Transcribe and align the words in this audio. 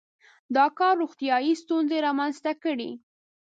•دا 0.55 0.65
کار 0.77 0.93
روغتیايي 1.01 1.53
ستونزې 1.63 1.97
رامنځته 2.07 2.51
کړې. 2.63 2.91